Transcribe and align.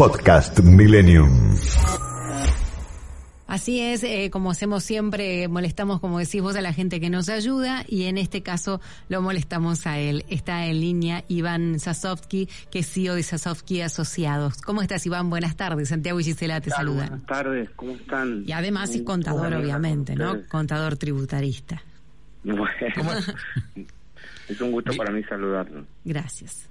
Podcast 0.00 0.60
Millennium. 0.60 1.28
Así 3.46 3.82
es, 3.82 4.02
eh, 4.02 4.30
como 4.32 4.50
hacemos 4.50 4.82
siempre, 4.82 5.46
molestamos, 5.46 6.00
como 6.00 6.18
decís 6.18 6.40
vos, 6.40 6.56
a 6.56 6.62
la 6.62 6.72
gente 6.72 7.00
que 7.00 7.10
nos 7.10 7.28
ayuda 7.28 7.84
y 7.86 8.04
en 8.04 8.16
este 8.16 8.42
caso 8.42 8.80
lo 9.10 9.20
molestamos 9.20 9.86
a 9.86 9.98
él. 9.98 10.24
Está 10.30 10.64
en 10.64 10.80
línea 10.80 11.24
Iván 11.28 11.78
Sasovsky, 11.80 12.48
que 12.70 12.78
es 12.78 12.90
CEO 12.90 13.14
de 13.14 13.22
Sasovsky 13.22 13.82
Asociados. 13.82 14.62
¿Cómo 14.62 14.80
estás, 14.80 15.04
Iván? 15.04 15.28
Buenas 15.28 15.54
tardes. 15.54 15.90
Santiago 15.90 16.18
y 16.18 16.24
Gisela 16.24 16.62
te 16.62 16.70
saludan. 16.70 17.08
Buenas 17.10 17.26
tardes, 17.26 17.68
¿cómo 17.76 17.92
están? 17.92 18.44
Y 18.46 18.52
además 18.52 18.94
es 18.94 19.02
contador, 19.02 19.52
obviamente, 19.52 20.16
¿no? 20.16 20.46
Contador 20.48 20.96
tributarista. 20.96 21.82
Bueno, 22.42 22.64
es 24.48 24.60
un 24.62 24.72
gusto 24.72 24.94
para 24.96 25.12
mí 25.12 25.22
saludarlo. 25.24 25.84
Gracias. 26.06 26.69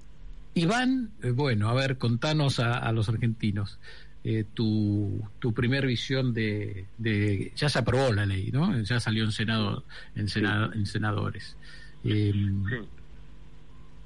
Iván, 0.59 1.11
eh, 1.23 1.31
bueno, 1.31 1.69
a 1.69 1.73
ver, 1.73 1.97
contanos 1.97 2.59
a 2.59 2.91
los 2.91 3.09
argentinos. 3.09 3.79
Eh, 4.21 4.43
tu, 4.53 5.23
tu 5.39 5.53
primer 5.53 5.87
visión 5.87 6.33
de, 6.33 6.85
de, 6.97 7.53
Ya 7.55 7.69
se 7.69 7.79
aprobó 7.79 8.11
la 8.11 8.25
ley, 8.25 8.51
¿no? 8.51 8.77
Ya 8.81 8.99
salió 8.99 9.23
en, 9.23 9.31
senado, 9.31 9.85
en, 10.13 10.27
en 10.73 10.85
senadores. 10.85 11.55
Eh, 12.03 12.33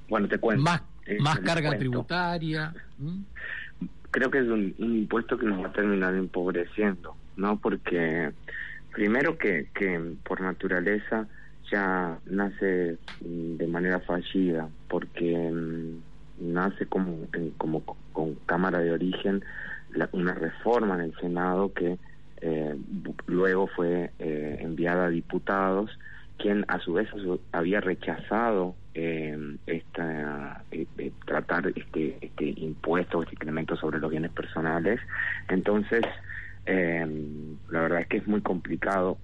bueno, 0.08 0.28
te 0.28 0.38
cuento. 0.38 0.62
Más, 0.62 0.82
más 1.18 1.40
carga 1.40 1.76
tributaria. 1.76 2.72
Creo 4.12 4.30
que 4.30 4.38
es 4.38 4.46
un, 4.46 4.72
impuesto 4.78 5.36
que 5.36 5.46
nos 5.46 5.60
va 5.60 5.68
a 5.68 5.72
terminar 5.72 6.14
empobreciendo, 6.14 7.16
¿no? 7.36 7.58
Porque 7.58 8.30
primero 8.92 9.36
que, 9.36 9.68
que 9.74 10.14
por 10.22 10.40
naturaleza 10.40 11.26
ya 11.72 12.20
nace 12.26 12.98
mm, 13.20 13.56
de 13.56 13.66
manera 13.66 13.98
fallida, 13.98 14.68
porque 14.88 15.50
mm, 15.52 16.13
nace 16.38 16.86
como, 16.86 17.26
como 17.58 17.82
con 18.12 18.34
cámara 18.46 18.78
de 18.80 18.92
origen 18.92 19.44
una 20.12 20.34
reforma 20.34 20.96
en 20.96 21.00
el 21.02 21.16
Senado 21.20 21.72
que 21.72 21.98
eh, 22.40 22.76
luego 23.26 23.68
fue 23.68 24.10
eh, 24.18 24.58
enviada 24.60 25.06
a 25.06 25.10
diputados, 25.10 25.90
quien 26.36 26.64
a 26.68 26.78
su 26.80 26.94
vez 26.94 27.08
había 27.52 27.80
rechazado 27.80 28.74
eh, 28.94 29.56
esta, 29.66 30.62
tratar 31.24 31.72
este, 31.74 32.18
este 32.20 32.44
impuesto, 32.60 33.22
este 33.22 33.34
incremento 33.34 33.76
sobre 33.76 33.98
los 33.98 34.10
bienes 34.10 34.32
personales. 34.32 35.00
Entonces, 35.48 36.02
la 36.66 37.80
verdad 37.80 38.00
es 38.00 38.06
que 38.08 38.16
es 38.18 38.26
muy 38.26 38.40
complicado 38.40 39.18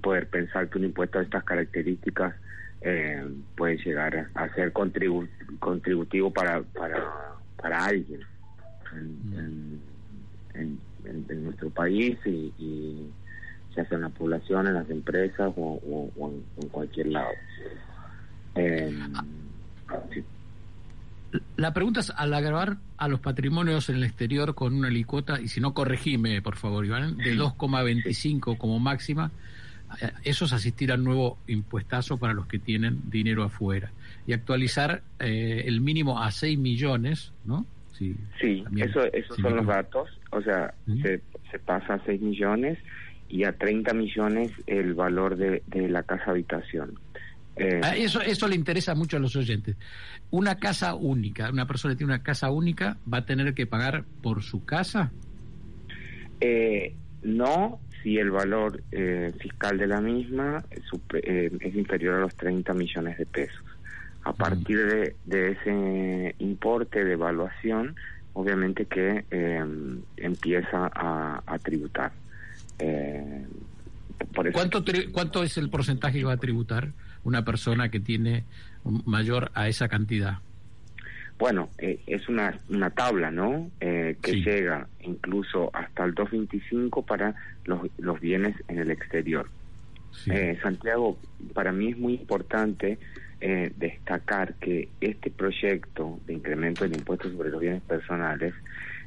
poder 0.00 0.28
pensar 0.28 0.68
que 0.68 0.78
un 0.78 0.84
impuesto 0.84 1.18
de 1.18 1.24
estas 1.24 1.44
características 1.44 2.34
puede 3.56 3.76
llegar 3.78 4.28
a 4.34 4.48
ser 4.54 4.72
contributivo 4.72 6.32
para, 6.32 6.62
para, 6.62 7.04
para 7.56 7.84
alguien 7.84 8.20
en, 8.94 9.80
en, 10.54 11.44
nuestro 11.44 11.70
país 11.70 12.18
y, 12.24 12.52
y, 12.58 13.10
ya 13.76 13.84
sea 13.86 13.96
en 13.96 14.02
la 14.02 14.08
población, 14.10 14.66
en 14.66 14.74
las 14.74 14.88
empresas 14.90 15.52
o, 15.56 16.10
en, 16.60 16.68
cualquier 16.68 17.06
lado. 17.08 17.30
Eh, 18.54 18.94
La 21.56 21.72
pregunta 21.72 22.00
es, 22.00 22.10
al 22.10 22.34
agravar 22.34 22.76
a 22.98 23.08
los 23.08 23.20
patrimonios 23.20 23.88
en 23.88 23.96
el 23.96 24.04
exterior 24.04 24.54
con 24.54 24.74
una 24.74 24.90
licuota, 24.90 25.40
y 25.40 25.48
si 25.48 25.60
no, 25.60 25.72
corregime, 25.72 26.42
por 26.42 26.56
favor, 26.56 26.84
Iván, 26.84 27.16
de 27.16 27.34
2,25 27.34 28.58
como 28.58 28.78
máxima, 28.78 29.26
eh, 29.26 29.52
eso 30.24 30.44
es 30.44 30.52
asistir 30.52 30.92
al 30.92 31.02
nuevo 31.02 31.38
impuestazo 31.46 32.18
para 32.18 32.32
los 32.32 32.46
que 32.46 32.58
tienen 32.58 33.10
dinero 33.10 33.44
afuera. 33.44 33.92
Y 34.26 34.32
actualizar 34.32 35.02
eh, 35.18 35.64
el 35.66 35.80
mínimo 35.80 36.22
a 36.22 36.30
6 36.30 36.58
millones, 36.58 37.32
¿no? 37.44 37.66
Sí, 37.98 38.16
eso, 38.76 39.04
esos 39.12 39.36
son 39.36 39.56
los 39.56 39.66
datos. 39.66 40.08
O 40.30 40.42
sea, 40.42 40.74
se, 41.02 41.20
se 41.50 41.58
pasa 41.60 41.94
a 41.94 42.04
6 42.04 42.20
millones 42.20 42.78
y 43.28 43.44
a 43.44 43.52
30 43.52 43.94
millones 43.94 44.50
el 44.66 44.94
valor 44.94 45.36
de, 45.36 45.62
de 45.66 45.88
la 45.88 46.02
casa 46.02 46.32
habitación. 46.32 46.98
Eh, 47.56 47.80
ah, 47.82 47.96
eso, 47.96 48.20
eso 48.20 48.48
le 48.48 48.56
interesa 48.56 48.94
mucho 48.94 49.18
a 49.18 49.20
los 49.20 49.36
oyentes. 49.36 49.76
Una 50.30 50.56
casa 50.58 50.94
única, 50.94 51.50
una 51.50 51.66
persona 51.66 51.94
que 51.94 51.98
tiene 51.98 52.14
una 52.14 52.22
casa 52.22 52.50
única, 52.50 52.96
¿va 53.12 53.18
a 53.18 53.26
tener 53.26 53.54
que 53.54 53.66
pagar 53.66 54.04
por 54.22 54.42
su 54.42 54.64
casa? 54.64 55.12
Eh, 56.40 56.94
no, 57.22 57.78
si 58.02 58.18
el 58.18 58.30
valor 58.30 58.82
eh, 58.90 59.32
fiscal 59.38 59.78
de 59.78 59.86
la 59.86 60.00
misma 60.00 60.64
es, 60.70 60.84
es 61.60 61.74
inferior 61.74 62.16
a 62.16 62.20
los 62.20 62.34
30 62.34 62.72
millones 62.74 63.18
de 63.18 63.26
pesos. 63.26 63.64
A 64.24 64.32
partir 64.32 64.86
de, 64.86 65.16
de 65.24 65.52
ese 65.52 66.34
importe 66.38 67.04
de 67.04 67.12
evaluación, 67.14 67.96
obviamente 68.34 68.86
que 68.86 69.24
em, 69.30 70.00
empieza 70.16 70.90
a, 70.94 71.58
tributar. 71.62 72.12
Eh, 72.78 73.46
¿Cuánto, 74.52 74.84
¿Cuánto 75.12 75.42
es 75.42 75.58
el 75.58 75.68
porcentaje 75.68 76.20
que 76.20 76.24
va 76.24 76.34
a 76.34 76.36
tributar 76.36 76.92
una 77.24 77.44
persona 77.44 77.90
que 77.90 78.00
tiene 78.00 78.44
mayor 79.04 79.50
a 79.54 79.68
esa 79.68 79.88
cantidad? 79.88 80.38
Bueno, 81.42 81.70
eh, 81.78 81.98
es 82.06 82.28
una, 82.28 82.56
una 82.68 82.90
tabla, 82.90 83.32
¿no? 83.32 83.68
Eh, 83.80 84.14
que 84.22 84.34
llega 84.42 84.86
incluso 85.00 85.70
hasta 85.74 86.04
el 86.04 86.14
2.25 86.14 87.04
para 87.04 87.34
los, 87.64 87.80
los 87.98 88.20
bienes 88.20 88.54
en 88.68 88.78
el 88.78 88.92
exterior. 88.92 89.48
Santiago, 90.62 91.18
para 91.52 91.72
mí 91.72 91.88
es 91.88 91.98
muy 91.98 92.14
importante 92.14 93.00
eh, 93.40 93.72
destacar 93.76 94.54
que 94.54 94.88
este 95.00 95.32
proyecto 95.32 96.20
de 96.26 96.34
incremento 96.34 96.84
del 96.84 96.96
impuesto 96.96 97.28
sobre 97.32 97.50
los 97.50 97.60
bienes 97.60 97.82
personales 97.82 98.54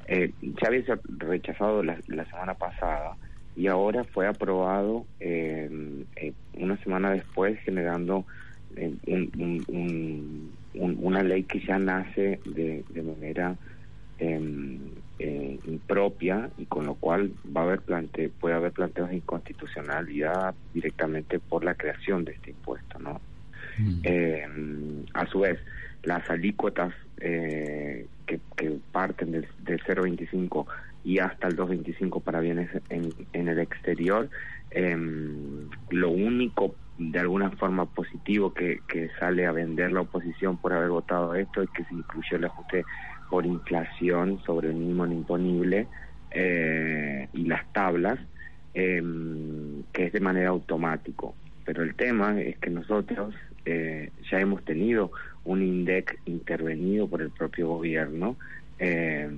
eh, 0.10 0.34
ya 0.42 0.68
había 0.68 1.00
rechazado 1.20 1.84
la, 1.84 1.96
semana 2.30 2.54
pasada 2.56 3.16
y 3.56 3.68
ahora 3.68 4.04
fue 4.04 4.28
aprobado 4.28 5.06
eh, 5.22 6.04
una 6.56 6.76
semana 6.84 7.12
después 7.12 7.58
generando 7.62 8.26
una 10.78 11.24
ley 11.24 11.44
que 11.44 11.60
ya 11.60 11.80
nace 11.80 12.40
de, 12.46 12.84
de 12.90 13.02
manera 13.02 13.56
em, 14.20 14.80
impropia 15.20 16.50
y 16.58 16.66
con 16.66 16.86
lo 16.86 16.96
cual 16.96 17.32
va 17.56 17.62
a 17.62 17.64
haber 17.64 17.82
plante 17.82 18.30
puede 18.30 18.56
haber 18.56 18.72
planteos 18.72 19.10
de 19.10 19.18
inconstitucionalidad 19.18 20.54
directamente 20.74 21.40
por 21.40 21.64
la 21.64 21.76
creación 21.76 22.26
de 22.26 22.34
este 22.34 22.52
impuesto 22.52 23.00
no 23.00 23.20
Mm. 23.78 24.00
Eh, 24.04 24.48
a 25.14 25.26
su 25.28 25.40
vez, 25.40 25.60
las 26.04 26.30
alícuotas 26.30 26.94
eh, 27.20 28.08
que, 28.26 28.40
parten 28.92 29.32
del, 29.32 29.48
0,25 29.66 30.66
y 31.04 31.20
hasta 31.20 31.48
el 31.48 31.56
2,25 31.56 32.22
para 32.22 32.40
bienes 32.40 32.70
en, 32.90 33.14
en 33.34 33.48
el 33.48 33.60
exterior, 33.60 34.30
em, 34.72 35.70
lo 35.90 36.10
único 36.10 36.76
de 36.98 37.20
alguna 37.20 37.52
forma 37.52 37.86
positivo 37.86 38.54
que, 38.54 38.80
sale 39.20 39.46
a 39.46 39.52
vender 39.52 39.92
la 39.92 40.02
oposición 40.02 40.58
por 40.58 40.74
haber 40.74 40.90
votado 40.90 41.36
esto 41.36 41.62
es 41.62 41.70
que 41.72 41.84
se 41.84 41.94
incluyó 41.94 42.38
el 42.38 42.46
ajuste 42.46 42.86
por 43.30 43.46
inflación 43.46 44.40
sobre 44.46 44.70
el 44.70 44.76
mínimo 44.76 45.06
imponible 45.06 45.88
eh, 46.32 47.28
y 47.34 47.46
las 47.46 47.72
tablas, 47.74 48.20
em, 48.74 49.84
que 49.92 50.06
es 50.06 50.14
de 50.14 50.20
manera 50.20 50.50
automático. 50.50 51.36
Pero 51.66 51.84
el 51.84 51.96
tema 51.96 52.40
es 52.40 52.58
que 52.60 52.70
nosotros 52.70 53.34
eh, 53.66 54.12
ya 54.32 54.40
hemos 54.40 54.64
tenido 54.64 55.12
un 55.44 55.62
INDEC 55.62 56.20
intervenido 56.26 57.08
por 57.08 57.22
el 57.22 57.32
propio 57.32 57.68
gobierno 57.68 58.38
eh, 58.80 59.30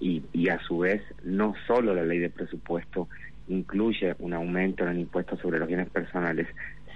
y, 0.00 0.22
y, 0.32 0.48
a 0.48 0.58
su 0.60 0.78
vez 0.78 1.02
no 1.24 1.54
solo 1.66 1.94
la 1.94 2.04
ley 2.04 2.18
de 2.18 2.30
presupuesto 2.30 3.08
incluye 3.48 4.14
un 4.18 4.34
aumento 4.34 4.84
en 4.84 4.90
el 4.90 4.98
impuesto 5.00 5.36
sobre 5.36 5.58
los 5.58 5.68
bienes 5.68 5.88
personales, 5.88 6.48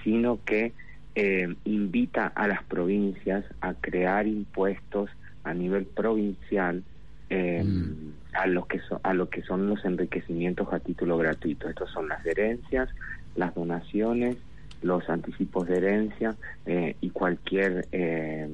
sino 0.05 0.39
que 0.45 0.73
eh, 1.15 1.55
invita 1.65 2.27
a 2.29 2.49
las 2.49 2.63
provincias 2.65 3.45
a 3.61 3.75
crear 3.75 4.27
impuestos 4.27 5.11
a 5.45 5.55
nivel 5.55 5.85
provincial 5.87 6.83
mm. 7.31 8.35
a 8.35 8.47
los 8.47 8.67
que 8.67 8.81
a 9.03 9.15
lo 9.15 9.29
que 9.29 9.43
son 9.43 9.69
los 9.69 9.85
enriquecimientos 9.85 10.73
a 10.73 10.81
título 10.81 11.17
gratuito. 11.19 11.69
Estos 11.69 11.91
son 11.91 12.09
las 12.09 12.25
herencias, 12.27 12.89
las 13.35 13.55
donaciones 13.55 14.37
los 14.83 15.09
anticipos 15.11 15.69
de 15.69 15.77
herencia 15.77 16.37
eh, 16.67 16.97
y 17.01 17.11
cualquier 17.11 17.87
eh, 17.93 18.49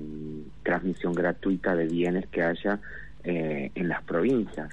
transmisión 0.63 1.13
gratuita 1.15 1.75
de 1.75 1.87
bienes 1.87 2.27
que 2.29 2.43
haya 2.43 2.81
eh, 3.25 3.71
en 3.75 3.89
las 3.89 4.03
provincias. 4.03 4.71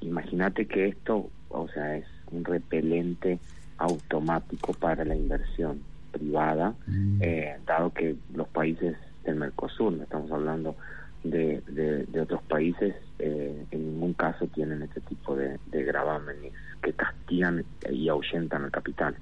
Imagínate 0.00 0.66
que 0.66 0.88
esto, 0.88 1.30
o 1.48 1.68
sea, 1.68 1.96
es 1.96 2.06
un 2.32 2.44
repelente 2.44 3.38
automático 3.78 4.72
para 4.74 5.04
la 5.04 5.14
inversión 5.16 5.80
privada, 6.10 6.74
mm. 6.86 7.20
dado 7.66 7.90
que 7.92 8.16
los 8.34 8.48
países 8.48 8.96
del 9.24 9.36
Mercosur, 9.36 9.92
no 9.92 10.02
estamos 10.02 10.30
hablando 10.30 10.76
de, 11.24 11.62
de, 11.68 12.20
otros 12.20 12.42
países, 12.42 12.94
en 13.18 13.66
ningún 13.72 14.12
caso 14.14 14.46
tienen 14.48 14.82
este 14.82 15.00
tipo 15.02 15.36
de, 15.36 15.58
de 15.70 15.84
gravámenes 15.84 16.52
que 16.82 16.92
castigan 16.92 17.64
y 17.90 18.08
ahuyentan 18.08 18.64
al 18.64 18.70
capital. 18.70 19.16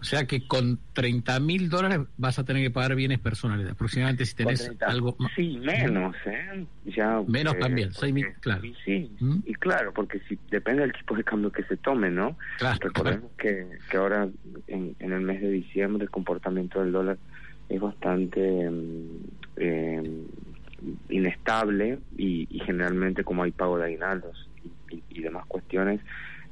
O 0.00 0.04
sea 0.04 0.26
que 0.26 0.46
con 0.46 0.78
30 0.92 1.40
mil 1.40 1.68
dólares 1.68 2.00
vas 2.16 2.38
a 2.38 2.44
tener 2.44 2.62
que 2.62 2.70
pagar 2.70 2.94
bienes 2.94 3.18
personales, 3.18 3.70
aproximadamente 3.70 4.26
si 4.26 4.34
tenés 4.34 4.70
algo 4.80 5.16
más. 5.18 5.32
Sí, 5.34 5.58
menos, 5.58 6.16
¿eh? 6.26 6.66
Ya, 6.84 7.22
menos 7.26 7.54
eh, 7.54 7.58
también, 7.60 7.92
6 7.92 8.14
mil, 8.14 8.26
claro. 8.40 8.62
sí, 8.84 9.10
¿Mm? 9.20 9.38
y 9.44 9.54
claro, 9.54 9.92
porque 9.92 10.20
si 10.28 10.38
depende 10.50 10.82
del 10.82 10.92
tipo 10.92 11.14
de 11.16 11.24
cambio 11.24 11.50
que 11.52 11.64
se 11.64 11.76
tome, 11.76 12.10
¿no? 12.10 12.36
Claro, 12.58 12.78
Recordemos 12.80 13.30
Que, 13.36 13.66
que 13.90 13.96
ahora 13.96 14.28
en, 14.66 14.96
en 14.98 15.12
el 15.12 15.20
mes 15.20 15.40
de 15.40 15.50
diciembre 15.50 16.04
el 16.04 16.10
comportamiento 16.10 16.80
del 16.80 16.92
dólar 16.92 17.18
es 17.68 17.80
bastante 17.80 18.70
mm, 18.70 19.24
eh, 19.56 20.22
inestable 21.08 21.98
y, 22.16 22.46
generalmente 22.64 23.24
como 23.24 23.42
hay 23.42 23.50
pago 23.50 23.78
de 23.78 23.84
aguinaldos 23.84 24.48
y, 25.10 25.20
demás 25.20 25.44
cuestiones, 25.46 26.00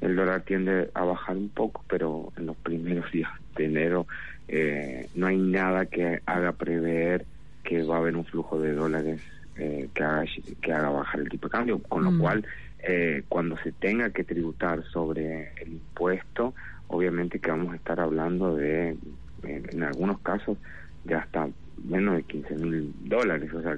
el 0.01 0.15
dólar 0.15 0.41
tiende 0.41 0.89
a 0.93 1.03
bajar 1.03 1.37
un 1.37 1.49
poco, 1.49 1.83
pero 1.87 2.31
en 2.37 2.45
los 2.47 2.57
primeros 2.57 3.11
días 3.11 3.31
de 3.55 3.65
enero 3.65 4.07
eh, 4.47 5.09
no 5.15 5.27
hay 5.27 5.37
nada 5.37 5.85
que 5.85 6.21
haga 6.25 6.53
prever 6.53 7.25
que 7.63 7.83
va 7.83 7.95
a 7.95 7.99
haber 7.99 8.15
un 8.15 8.25
flujo 8.25 8.59
de 8.59 8.73
dólares 8.73 9.21
eh, 9.57 9.89
que, 9.93 10.03
haga, 10.03 10.23
que 10.61 10.73
haga 10.73 10.89
bajar 10.89 11.19
el 11.19 11.29
tipo 11.29 11.47
de 11.47 11.51
cambio, 11.51 11.79
con 11.79 12.03
lo 12.03 12.11
mm. 12.11 12.19
cual 12.19 12.45
eh, 12.79 13.23
cuando 13.27 13.57
se 13.57 13.71
tenga 13.71 14.11
que 14.11 14.23
tributar 14.23 14.83
sobre 14.83 15.51
el 15.61 15.73
impuesto, 15.73 16.53
obviamente 16.87 17.39
que 17.39 17.51
vamos 17.51 17.73
a 17.73 17.75
estar 17.75 17.99
hablando 17.99 18.55
de, 18.55 18.95
en 19.43 19.83
algunos 19.83 20.19
casos, 20.19 20.57
de 21.03 21.15
hasta 21.15 21.49
menos 21.83 22.15
de 22.15 22.23
15 22.23 22.55
mil 22.55 22.93
dólares, 23.03 23.51
o 23.53 23.61
sea, 23.61 23.77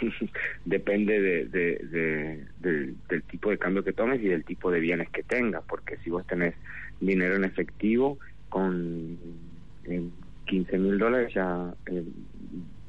depende 0.64 1.20
de, 1.20 2.46
del 2.60 3.22
tipo 3.24 3.50
de 3.50 3.58
cambio 3.58 3.84
que 3.84 3.92
tomes 3.92 4.20
y 4.22 4.28
del 4.28 4.44
tipo 4.44 4.70
de 4.70 4.80
bienes 4.80 5.08
que 5.10 5.22
tengas, 5.22 5.62
porque 5.68 5.96
si 5.98 6.10
vos 6.10 6.26
tenés 6.26 6.54
dinero 7.00 7.36
en 7.36 7.44
efectivo 7.44 8.18
con 8.48 9.18
15 10.46 10.78
mil 10.78 10.98
dólares 10.98 11.32
ya 11.34 11.72
eh, 11.86 12.04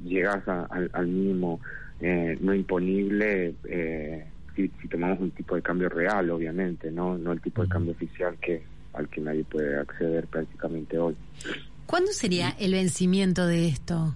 llegas 0.04 0.48
al, 0.48 1.08
mínimo 1.08 1.60
eh, 2.00 2.38
no 2.42 2.54
imponible 2.54 3.54
eh, 3.66 4.26
si, 4.56 4.70
si, 4.82 4.88
tomamos 4.88 5.20
un 5.20 5.32
tipo 5.32 5.56
de 5.56 5.62
cambio 5.62 5.88
real, 5.88 6.30
obviamente, 6.30 6.92
no 6.92 7.18
no 7.18 7.32
el 7.32 7.40
tipo 7.40 7.62
de 7.62 7.70
cambio 7.70 7.94
oficial 7.94 8.38
que 8.42 8.64
al 8.94 9.08
que 9.08 9.22
nadie 9.22 9.46
puede 9.46 9.80
acceder 9.80 10.28
prácticamente 10.28 10.98
hoy. 10.98 11.16
¿Cuándo 11.86 12.12
sería 12.12 12.50
el 12.60 12.74
vencimiento 12.74 13.48
de 13.48 13.68
esto? 13.68 14.16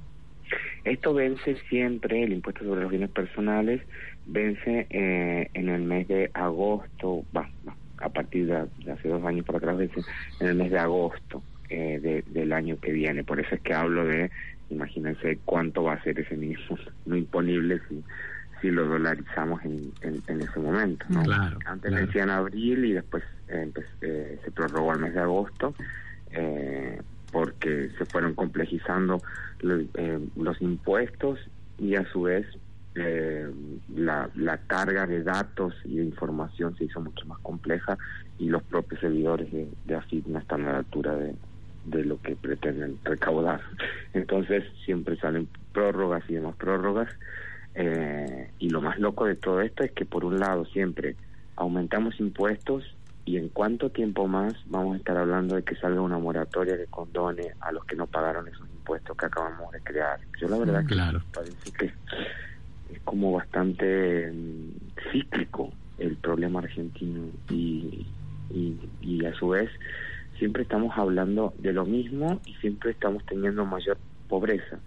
Esto 0.86 1.14
vence 1.16 1.58
siempre, 1.68 2.24
el 2.24 2.34
impuesto 2.34 2.64
sobre 2.64 2.82
los 2.82 2.92
bienes 2.92 3.10
personales 3.10 3.82
vence 4.28 4.88
eh, 4.90 5.50
en 5.54 5.70
el 5.70 5.82
mes 5.82 6.08
de 6.08 6.30
agosto, 6.34 7.26
va, 7.36 7.50
a 7.98 8.10
partir 8.10 8.46
de, 8.48 8.92
hace 8.92 9.10
dos 9.10 9.24
años 9.26 9.46
para 9.46 9.58
atrás, 9.58 9.78
vence 9.78 10.02
en 10.40 10.48
el 10.48 10.56
mes 10.56 10.72
de 10.72 10.80
agosto 10.80 11.42
eh, 11.70 12.24
del 12.28 12.54
año 12.54 12.78
que 12.80 12.92
viene. 12.92 13.24
Por 13.24 13.40
eso 13.40 13.56
es 13.56 13.62
que 13.62 13.74
hablo 13.74 14.06
de, 14.06 14.30
imagínense 14.70 15.40
cuánto 15.44 15.84
va 15.84 15.94
a 15.94 16.04
ser 16.04 16.20
ese 16.20 16.38
mismo 16.38 16.78
no 17.06 17.16
imponible 17.18 17.81
si, 17.90 18.04
si 18.62 18.70
lo 18.70 18.86
dolarizamos 18.86 19.64
en, 19.66 19.92
en, 20.02 20.42
ese 20.42 20.60
momento. 20.60 21.06
¿no? 21.10 21.24
Antes 21.66 21.96
decían 21.96 22.30
abril 22.30 22.86
y 22.86 22.94
después 22.94 23.24
eh, 23.48 24.40
se 24.44 24.52
prorrogó 24.52 24.92
al 24.92 25.00
mes 25.00 25.14
de 25.16 25.20
agosto. 25.20 25.74
Eh, 26.31 27.02
porque 27.31 27.89
se 27.98 28.06
fueron 28.06 28.33
complejizando 28.33 29.22
eh, 29.63 30.19
los 30.36 30.62
impuestos 30.62 31.39
y 31.77 31.95
a 31.95 32.06
su 32.12 32.24
vez 32.24 32.45
eh, 32.95 33.50
la, 33.94 34.30
carga 34.68 35.06
de 35.06 35.22
datos 35.24 35.74
y 35.83 35.98
de 35.98 36.06
información 36.06 36.77
se 36.77 36.86
hizo 36.86 37.01
mucho 37.01 37.25
más 37.25 37.39
compleja 37.39 37.98
y 38.39 38.50
los 38.50 38.63
propios 38.63 39.01
servidores 39.01 39.51
de, 39.51 39.68
de 39.86 40.24
no 40.27 40.39
están 40.39 40.66
a 40.68 40.72
la 40.72 40.77
altura 40.80 41.16
de, 41.16 41.36
de 41.86 42.04
lo 42.04 42.22
que 42.22 42.36
pretenden 42.36 42.98
recaudar. 43.04 43.62
Entonces 44.13 44.63
siempre 44.86 45.18
salen 45.18 45.48
prórrogas 45.74 46.24
y 46.30 46.33
demás 46.33 46.56
prórrogas. 46.56 47.10
Eh, 47.75 48.50
y 48.60 48.69
lo 48.69 48.81
más 48.81 49.00
loco 49.00 49.25
de 49.25 49.36
todo 49.36 49.62
esto 49.62 49.83
es 49.83 49.92
que 49.92 50.06
por 50.06 50.24
un 50.24 50.39
lado 50.39 50.66
siempre 50.66 51.16
aumentamos 51.57 52.19
impuestos 52.19 52.94
y 53.25 53.38
en 53.38 53.50
cuánto 53.50 53.89
tiempo 53.89 54.27
más 54.27 54.54
vamos 54.68 54.94
a 54.94 54.98
estar 54.98 55.18
hablando 55.18 55.56
de 55.56 55.63
que 55.63 55.75
salga 55.75 56.00
una 56.00 56.19
moratoria 56.19 56.77
que 56.77 56.86
condone 56.86 57.54
a 57.60 57.72
los 57.72 57.83
que 57.86 57.95
no 57.95 58.06
pagaron 58.06 58.48
esos 58.48 58.69
impuestos 58.69 59.18
que 59.18 59.25
acabamos 59.25 59.72
de 59.72 59.81
crear. 59.81 60.19
Yo 60.39 60.48
la 60.48 60.60
verdad 60.60 60.86
claro. 60.86 61.19
que 61.19 61.25
parece 61.33 61.72
que 61.72 61.86
es 62.94 63.01
como 63.04 63.31
bastante 63.31 64.31
mm, 64.31 65.12
cíclico 65.12 65.74
el 65.98 66.18
problema 66.18 66.60
argentino 66.60 67.24
y, 67.50 68.06
y, 68.51 68.77
y 69.01 69.25
a 69.25 69.33
su 69.33 69.50
vez 69.50 69.71
siempre 70.38 70.63
estamos 70.63 70.95
hablando 70.95 71.54
de 71.57 71.74
lo 71.74 71.86
mismo 71.86 72.39
y 72.45 72.54
siempre 72.56 72.92
estamos 72.92 73.25
teniendo 73.25 73.66
mayor 73.66 73.98
pobreza. 74.30 74.78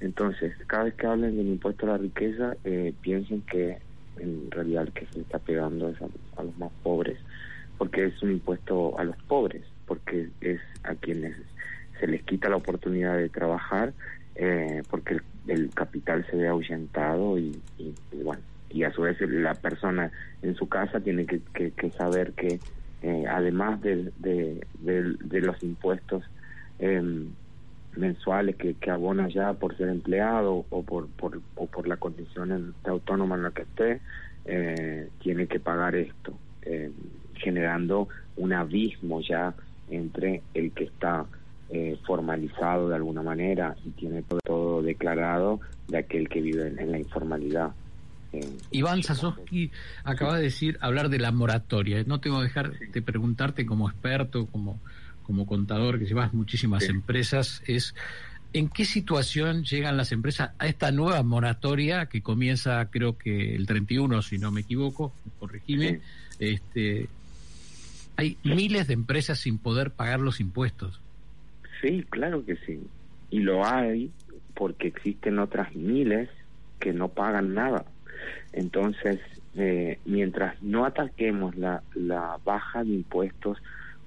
Entonces, 0.00 0.52
cada 0.66 0.84
vez 0.84 0.94
que 0.94 1.06
hablen 1.06 1.36
del 1.36 1.46
impuesto 1.46 1.86
a 1.86 1.90
la 1.90 1.98
riqueza, 1.98 2.56
eh, 2.64 2.92
piensen 3.02 3.42
que 3.42 3.78
en 4.18 4.50
realidad 4.50 4.84
el 4.84 4.92
que 4.92 5.06
se 5.06 5.20
está 5.20 5.38
pegando 5.38 5.88
es 5.90 5.96
a 6.02 6.42
los 6.42 6.58
más 6.58 6.72
pobres 6.82 7.18
porque 7.78 8.06
es 8.06 8.22
un 8.22 8.32
impuesto 8.32 8.98
a 8.98 9.04
los 9.04 9.16
pobres, 9.24 9.62
porque 9.86 10.28
es 10.40 10.60
a 10.82 10.94
quienes 10.94 11.36
se 12.00 12.06
les 12.06 12.22
quita 12.22 12.48
la 12.48 12.56
oportunidad 12.56 13.16
de 13.16 13.28
trabajar, 13.28 13.92
eh, 14.34 14.82
porque 14.90 15.20
el, 15.46 15.70
capital 15.74 16.26
se 16.30 16.36
ve 16.36 16.48
ahuyentado 16.48 17.38
y, 17.38 17.60
bueno, 18.22 18.42
y 18.70 18.82
a 18.84 18.92
su 18.92 19.02
vez 19.02 19.20
la 19.20 19.54
persona 19.54 20.10
en 20.42 20.54
su 20.56 20.68
casa 20.68 21.00
tiene 21.00 21.26
que, 21.26 21.90
saber 21.96 22.32
que 22.32 22.58
eh, 23.02 23.24
además 23.28 23.80
de, 23.82 24.10
los 25.30 25.62
impuestos 25.62 26.24
em, 26.78 27.28
mensuales 27.96 28.56
que, 28.56 28.90
abona 28.90 29.28
ya 29.28 29.52
por 29.54 29.76
ser 29.76 29.88
empleado 29.88 30.64
o 30.70 30.82
por, 30.82 31.08
por, 31.08 31.40
o 31.54 31.66
por 31.66 31.86
la 31.86 31.96
condición 31.96 32.74
autónoma 32.84 33.36
en 33.36 33.42
la 33.42 33.50
que 33.50 33.62
esté, 33.62 34.00
eh, 34.46 35.08
tiene 35.20 35.46
que 35.46 35.60
pagar 35.60 35.94
esto. 35.94 36.34
Eh, 36.62 36.90
generando 37.44 38.08
un 38.36 38.52
abismo 38.52 39.20
ya 39.20 39.54
entre 39.90 40.42
el 40.54 40.72
que 40.72 40.84
está 40.84 41.26
eh, 41.70 41.98
formalizado 42.06 42.88
de 42.88 42.96
alguna 42.96 43.22
manera 43.22 43.76
y 43.84 43.90
tiene 43.90 44.22
todo, 44.44 44.82
declarado 44.82 45.60
de 45.88 45.98
aquel 45.98 46.28
que 46.28 46.40
vive 46.40 46.68
en, 46.68 46.90
la 46.90 46.98
informalidad. 46.98 47.72
Eh, 48.32 48.48
Iván 48.70 49.02
Sasowski 49.02 49.70
acaba 50.02 50.36
de 50.36 50.44
decir, 50.44 50.78
hablar 50.80 51.08
de 51.10 51.18
la 51.18 51.30
moratoria. 51.30 52.02
No 52.06 52.20
tengo 52.20 52.38
que 52.38 52.44
dejar 52.44 52.72
de 52.78 53.02
preguntarte 53.02 53.66
como 53.66 53.88
experto, 53.88 54.46
como, 54.46 54.80
como 55.22 55.46
contador 55.46 55.98
que 55.98 56.06
llevas 56.06 56.32
muchísimas 56.32 56.88
empresas, 56.88 57.62
es 57.66 57.94
¿en 58.54 58.68
qué 58.68 58.84
situación 58.84 59.64
llegan 59.64 59.96
las 59.96 60.12
empresas 60.12 60.50
a 60.58 60.66
esta 60.66 60.92
nueva 60.92 61.22
moratoria 61.22 62.06
que 62.06 62.22
comienza 62.22 62.88
creo 62.90 63.18
que 63.18 63.54
el 63.54 63.66
31, 63.66 64.22
si 64.22 64.38
no 64.38 64.52
me 64.52 64.60
equivoco, 64.60 65.12
corregime, 65.40 66.00
este, 66.38 67.08
hay 68.16 68.36
miles 68.44 68.86
de 68.86 68.94
empresas 68.94 69.38
sin 69.38 69.58
poder 69.58 69.90
pagar 69.90 70.20
los 70.20 70.40
impuestos. 70.40 71.00
Sí, 71.80 72.04
claro 72.08 72.44
que 72.44 72.56
sí. 72.56 72.80
Y 73.30 73.40
lo 73.40 73.64
hay 73.64 74.10
porque 74.54 74.88
existen 74.88 75.38
otras 75.38 75.74
miles 75.74 76.28
que 76.78 76.92
no 76.92 77.08
pagan 77.08 77.54
nada. 77.54 77.84
Entonces, 78.52 79.18
eh, 79.56 79.98
mientras 80.04 80.62
no 80.62 80.84
ataquemos 80.84 81.56
la, 81.56 81.82
la 81.94 82.38
baja 82.44 82.84
de 82.84 82.90
impuestos, 82.90 83.58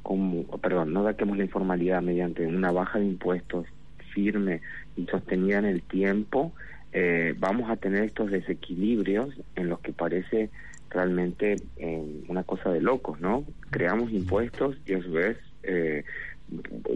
como, 0.04 0.46
perdón, 0.60 0.94
no 0.94 1.02
ataquemos 1.02 1.38
la 1.38 1.44
informalidad 1.44 2.02
mediante 2.02 2.48
una 2.48 2.72
baja 2.72 3.00
de 3.00 3.06
impuestos 3.06 3.68
firme 4.14 4.62
y 4.96 5.06
sostenida 5.06 5.60
en 5.60 5.66
el 5.66 5.82
tiempo, 5.82 6.54
eh, 6.94 7.36
vamos 7.38 7.70
a 7.70 7.76
tener 7.76 8.06
estos 8.06 8.32
desequilibrios 8.32 9.36
en 9.56 9.70
los 9.70 9.80
que 9.82 9.94
parece 9.94 10.50
realmente 10.90 11.56
eh, 11.78 12.24
una 12.28 12.44
cosa 12.44 12.72
de 12.72 12.82
locos, 12.82 13.20
¿no? 13.20 13.44
Creamos 13.70 14.12
impuestos 14.12 14.78
y 14.86 14.94
a 14.94 15.02
su 15.02 15.12
vez 15.12 15.38
eh, 15.68 16.04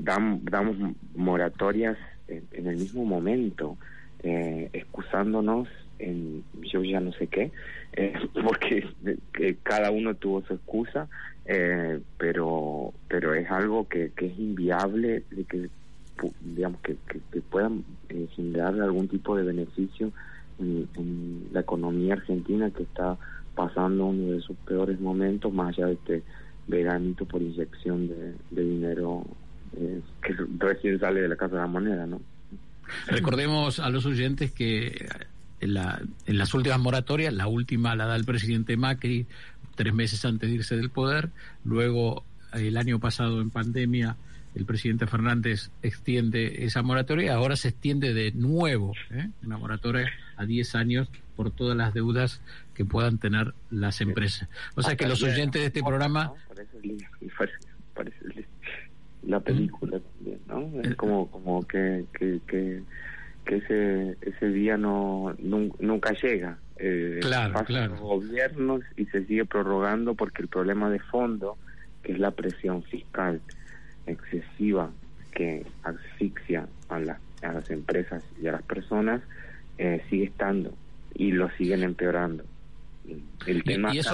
damos 0.02 0.78
moratorias 1.14 1.98
en, 2.28 2.68
el 2.68 2.78
mismo 2.78 3.04
momento, 3.04 3.78
eh, 4.24 4.70
excusándonos 4.72 5.68
en 6.00 6.44
yo 6.62 6.82
ya 6.84 7.02
no 7.02 7.12
sé 7.12 7.28
qué, 7.28 7.52
eh, 7.94 8.14
porque 8.46 8.86
cada 9.64 9.92
uno 9.92 10.16
tuvo 10.16 10.42
su 10.44 10.54
excusa, 10.54 11.10
pero 12.18 12.94
pero 13.10 13.34
es 13.34 13.52
algo 13.52 13.90
que, 13.90 14.12
que 14.16 14.28
es 14.28 14.40
inviable 14.40 15.24
de 15.32 15.44
que 15.44 15.70
digamos 16.40 16.80
que, 16.82 16.96
que, 17.08 17.42
puedan 17.42 17.84
generar 18.36 18.80
algún 18.80 19.10
tipo 19.10 19.36
de 19.36 19.44
beneficio 19.44 20.12
en 20.60 21.48
la 21.52 21.62
economía 21.62 22.14
argentina 22.14 22.70
que 22.70 22.84
está 22.84 23.18
pasando 23.56 24.06
uno 24.06 24.34
de 24.34 24.42
sus 24.42 24.56
peores 24.58 25.00
momentos, 25.00 25.54
más 25.54 25.70
allá 25.70 25.88
de 25.88 25.94
este 25.94 26.24
veranito 26.68 27.26
por 27.26 27.42
inyección 27.42 28.08
de, 28.08 28.64
dinero 28.64 29.26
eh, 29.78 30.02
que 30.22 30.36
recién 30.58 31.00
sale 31.00 31.22
de 31.22 31.28
la 31.28 31.36
Casa 31.36 31.56
de 31.56 31.62
la 31.62 31.68
Moneda, 31.68 32.06
¿no? 32.06 32.22
Recordemos 33.08 33.80
a 33.80 33.90
los 33.90 34.06
oyentes 34.06 34.52
que 34.52 35.08
en, 35.60 35.74
la, 35.74 36.02
en 36.26 36.38
las 36.38 36.54
últimas 36.54 36.80
moratorias, 36.80 37.34
la 37.34 37.48
última 37.48 37.96
la 37.96 38.06
da 38.06 38.16
el 38.16 38.26
presidente 38.26 38.76
Macri 38.78 39.28
tres 39.76 39.94
meses 39.94 40.24
antes 40.26 40.50
de 40.50 40.56
irse 40.56 40.76
del 40.76 40.90
poder, 40.90 41.30
luego 41.64 42.24
el 42.54 42.78
año 42.78 43.00
pasado 43.00 43.42
en 43.42 43.50
pandemia 43.50 44.18
el 44.56 44.66
presidente 44.66 45.08
Fernández 45.08 45.72
extiende 45.82 46.66
esa 46.66 46.82
moratoria, 46.82 47.36
ahora 47.36 47.56
se 47.56 47.70
extiende 47.70 48.14
de 48.14 48.32
nuevo, 48.34 48.94
¿eh? 49.12 49.30
una 49.44 49.58
moratoria 49.58 50.12
a 50.36 50.46
10 50.46 50.76
años 50.76 51.10
por 51.36 51.52
todas 51.52 51.78
las 51.78 51.94
deudas 51.94 52.42
que 52.74 52.84
puedan 52.84 53.18
tener 53.18 53.54
las 53.70 54.02
empresas. 54.02 54.50
O 54.76 54.82
sea 54.82 54.96
que 54.96 55.08
los 55.08 55.24
oyentes 55.24 55.62
de 55.62 55.68
este 55.68 55.82
programa... 55.82 56.34
la 59.24 59.40
película 59.40 60.00
también, 60.00 60.40
¿no? 60.48 60.82
Es 60.82 60.96
como, 60.96 61.30
como 61.30 61.66
que, 61.68 62.06
que, 62.14 62.42
que, 62.48 62.82
ese, 63.46 64.18
ese 64.22 64.48
día 64.50 64.78
no 64.78 65.36
nunca 65.40 66.14
llega. 66.14 66.58
Eh, 66.78 67.20
claro, 67.22 67.64
claro. 67.66 67.92
Los 67.92 68.00
gobiernos 68.00 68.82
y 68.98 69.06
se 69.06 69.26
sigue 69.26 69.46
prorrogando 69.46 70.16
porque 70.16 70.42
el 70.42 70.48
problema 70.48 70.90
de 70.90 71.00
fondo, 71.00 71.58
que 72.02 72.14
es 72.14 72.20
la 72.20 72.32
presión 72.32 72.82
fiscal, 72.84 73.42
que 75.34 75.66
asfixia 75.84 76.68
a, 76.90 76.96
a 76.96 77.54
las 77.54 77.70
empresas 77.70 78.24
y 78.42 78.48
a 78.48 78.52
las 78.52 78.64
personas 78.64 79.22
eh, 79.78 80.02
sigue 80.10 80.26
estando 80.26 80.74
y 81.16 81.32
lo 81.32 81.50
siguen 81.52 81.84
empeorando. 81.84 82.44
El 83.48 83.64
tema 83.64 83.92
es 83.92 84.08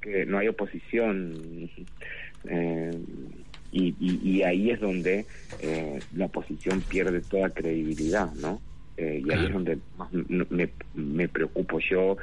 que 0.00 0.24
no 0.26 0.38
hay 0.38 0.48
oposición 0.48 1.68
eh, 2.44 2.98
y, 3.72 3.94
y, 4.00 4.42
ahí 4.42 4.70
es 4.70 4.80
donde 4.80 5.26
eh, 5.60 6.00
la 6.14 6.26
oposición 6.26 6.80
pierde 6.82 7.20
toda 7.22 7.50
credibilidad, 7.50 8.32
¿no? 8.34 8.60
y 8.98 9.32
ahí 9.32 9.46
es 9.46 9.52
donde 9.52 9.78
más 9.96 10.12
me, 10.12 10.68
me 10.94 11.26
preocupo 11.26 11.78
yo 11.80 12.18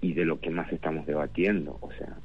y 0.00 0.12
de 0.12 0.24
lo 0.24 0.38
que 0.38 0.50
más 0.50 0.72
estamos 0.72 1.04
debatiendo. 1.04 1.76
O 1.80 1.90
sea, 1.92 2.16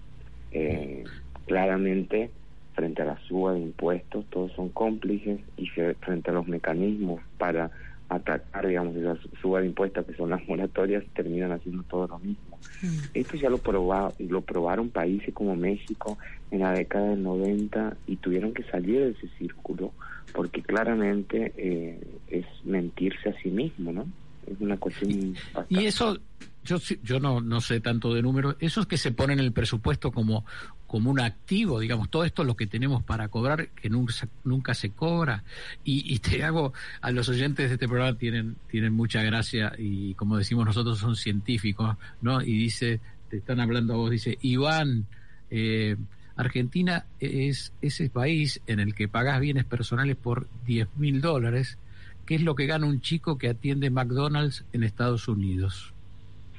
claramente 1.48 2.30
frente 2.76 3.02
a 3.02 3.06
la 3.06 3.20
suba 3.28 3.54
de 3.54 3.62
impuestos, 3.62 4.26
todos 4.30 4.52
son 4.54 4.70
cómplices 4.70 5.40
y 5.58 5.68
frente 5.68 6.30
a 6.30 6.34
los 6.34 6.48
mecanismos 6.48 7.22
para 7.38 7.72
atacar, 8.10 8.68
digamos, 8.68 8.96
esa 8.96 9.18
suba 9.42 9.62
de 9.62 9.68
impuestos 9.68 10.06
que 10.06 10.14
son 10.14 10.30
las 10.30 10.46
moratorias, 10.48 11.04
terminan 11.16 11.52
haciendo 11.52 11.84
todo 11.84 12.08
lo 12.08 12.20
mismo. 12.20 12.60
Mm. 12.82 12.98
Esto 13.14 13.38
ya 13.38 13.50
lo, 13.50 13.58
proba, 13.58 14.12
lo 14.20 14.42
probaron 14.42 14.90
países 14.90 15.34
como 15.34 15.56
México 15.56 16.18
en 16.52 16.60
la 16.60 16.74
década 16.74 17.10
del 17.10 17.24
90 17.24 17.98
y 18.08 18.18
tuvieron 18.18 18.54
que 18.54 18.64
salir 18.64 19.00
de 19.00 19.10
ese 19.12 19.28
círculo 19.38 19.92
porque 20.34 20.62
claramente 20.62 21.54
eh, 21.56 22.00
es 22.28 22.46
mentirse 22.66 23.30
a 23.30 23.42
sí 23.42 23.50
mismo, 23.50 23.94
¿no? 23.94 24.06
Es 24.46 24.60
una 24.60 24.78
cuestión... 24.78 25.34
Y 25.70 25.86
eso 25.86 26.18
yo, 26.66 26.78
yo 27.04 27.20
no, 27.20 27.40
no 27.40 27.62
sé 27.62 27.80
tanto 27.80 28.14
de 28.14 28.22
números, 28.22 28.56
esos 28.60 28.88
que 28.88 28.98
se 28.98 29.12
ponen 29.12 29.40
en 29.40 29.46
el 29.46 29.54
presupuesto 29.54 30.12
como, 30.12 30.46
como 30.88 31.12
un 31.12 31.20
activo, 31.20 31.80
digamos, 31.80 32.10
todo 32.10 32.26
esto 32.26 32.42
es 32.42 32.48
lo 32.48 32.56
que 32.56 32.68
tenemos 32.68 33.04
para 33.04 33.30
cobrar, 33.30 33.70
que 33.70 33.90
nunca, 33.90 34.14
nunca 34.44 34.74
se 34.74 34.92
cobra. 34.92 35.44
Y, 35.84 36.14
y, 36.14 36.20
te 36.20 36.44
hago, 36.44 36.74
a 37.02 37.12
los 37.12 37.30
oyentes 37.30 37.70
de 37.70 37.76
este 37.76 37.88
programa 37.88 38.18
tienen, 38.18 38.58
tienen 38.70 38.94
mucha 38.94 39.22
gracia 39.22 39.74
y 39.78 40.16
como 40.16 40.38
decimos 40.38 40.66
nosotros 40.66 41.00
son 41.00 41.16
científicos, 41.16 41.96
¿no? 42.22 42.42
Y 42.42 42.58
dice, 42.58 43.00
te 43.30 43.38
están 43.38 43.60
hablando 43.60 43.94
a 43.94 43.98
vos, 43.98 44.12
dice, 44.12 44.38
Iván, 44.42 45.06
eh, 45.50 45.96
Argentina 46.36 47.06
es 47.20 47.72
ese 47.82 48.10
país 48.10 48.62
en 48.68 48.80
el 48.80 48.94
que 48.94 49.08
pagas 49.08 49.40
bienes 49.40 49.66
personales 49.66 50.18
por 50.18 50.50
10 50.66 50.90
mil 50.98 51.22
dólares, 51.22 51.78
que 52.26 52.36
es 52.36 52.42
lo 52.42 52.56
que 52.56 52.66
gana 52.66 52.88
un 52.88 53.02
chico 53.02 53.38
que 53.38 53.50
atiende 53.50 53.90
McDonald's 53.90 54.66
en 54.74 54.84
Estados 54.84 55.28
Unidos. 55.28 55.95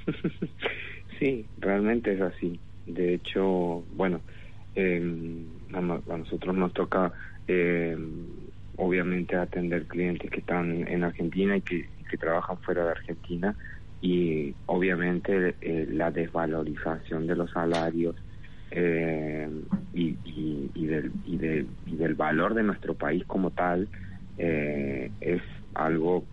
sí, 1.18 1.46
realmente 1.58 2.12
es 2.12 2.20
así. 2.20 2.60
De 2.86 3.14
hecho, 3.14 3.84
bueno, 3.94 4.20
eh, 4.74 5.44
a 5.72 5.80
nosotros 6.16 6.54
nos 6.54 6.72
toca 6.72 7.12
eh, 7.48 7.96
obviamente 8.76 9.36
atender 9.36 9.86
clientes 9.86 10.30
que 10.30 10.40
están 10.40 10.86
en 10.86 11.04
Argentina 11.04 11.56
y 11.56 11.62
que, 11.62 11.88
trabajan 12.18 12.56
fuera 12.60 12.82
de 12.82 12.90
Argentina 12.92 13.54
y 14.00 14.54
obviamente 14.64 15.54
eh, 15.60 15.86
la 15.90 16.10
desvalorización 16.10 17.26
de 17.26 17.36
los 17.36 17.50
salarios 17.50 18.16
eh, 18.70 19.50
y, 19.92 20.16
y, 20.24 20.86
del, 20.86 21.12
y, 21.26 21.34
y 21.92 21.96
del 21.96 22.14
valor 22.14 22.54
de 22.54 22.62
nuestro 22.62 22.94
país 22.94 23.22
como 23.26 23.50
tal 23.50 23.86
eh, 24.38 25.10
es 25.20 25.42
algo 25.74 26.24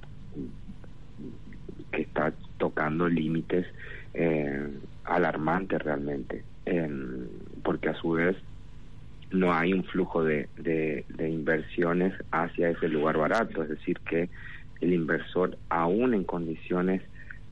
que 1.92 2.01
está 2.01 2.34
tocando 2.63 3.10
límites 3.10 3.65
eh, 4.13 4.70
alarmantes 5.03 5.79
realmente, 5.82 6.46
em, 6.65 7.27
porque 7.62 7.89
a 7.89 7.93
su 7.96 8.12
vez 8.12 8.38
no 9.32 9.51
hay 9.51 9.74
un 9.74 9.84
flujo 9.84 10.24
de, 10.24 10.48
de, 10.55 11.29
inversiones 11.29 12.13
hacia 12.32 12.70
ese 12.70 12.88
lugar 12.88 13.17
barato, 13.17 13.63
es 13.63 13.67
decir, 13.67 14.00
que 14.00 14.29
el 14.79 14.93
inversor 14.93 15.58
aún 15.67 16.13
en 16.13 16.24
condiciones 16.24 17.01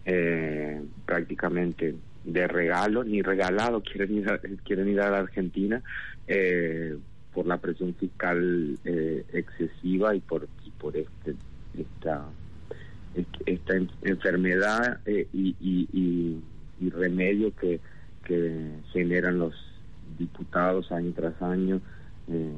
eh, 0.05 0.81
prácticamente 1.05 1.95
de 2.23 2.47
regalo, 2.47 3.03
ni 3.03 3.21
regalado, 3.21 3.83
quieren 3.83 4.15
ir 4.15 4.29
a, 4.29 4.39
quieren 4.63 4.87
ir 4.87 5.01
a 5.01 5.09
la 5.09 5.17
Argentina 5.17 5.81
eh, 6.25 6.95
por 7.33 7.47
la 7.47 7.57
presión 7.57 7.93
fiscal 7.95 8.79
eh, 8.85 9.25
excesiva 9.33 10.15
y 10.15 10.21
por, 10.21 10.47
y 10.65 10.69
por 10.69 10.95
este, 10.95 11.35
esta 11.77 12.29
esta 13.45 13.73
enfermedad 14.03 14.99
eh, 15.05 15.27
y, 15.33 15.55
y, 15.59 16.41
y, 16.79 16.89
remedio 16.89 17.53
que, 17.55 17.79
generan 18.93 19.39
los 19.39 19.53
diputados 20.17 20.89
año 20.93 21.11
tras 21.13 21.41
año 21.41 21.81
eh, 22.29 22.53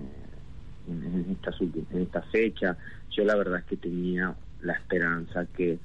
en, 0.88 1.32
esta, 1.32 1.52
en 1.60 2.02
esta 2.04 2.22
fecha. 2.24 2.78
Yo 3.10 3.24
la 3.24 3.36
verdad 3.36 3.60
es 3.60 3.66
que 3.66 3.78
tenía 3.78 4.36
la 4.62 4.74
esperanza 4.74 5.48
que 5.58 5.80